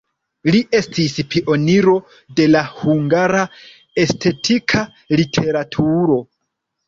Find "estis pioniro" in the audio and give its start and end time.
0.77-1.93